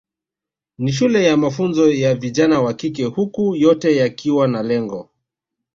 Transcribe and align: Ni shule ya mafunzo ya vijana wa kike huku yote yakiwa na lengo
Ni 0.77 0.91
shule 0.91 1.23
ya 1.25 1.37
mafunzo 1.37 1.91
ya 1.91 2.15
vijana 2.15 2.61
wa 2.61 2.73
kike 2.73 3.03
huku 3.05 3.55
yote 3.55 3.95
yakiwa 3.97 4.47
na 4.47 4.63
lengo 4.63 5.09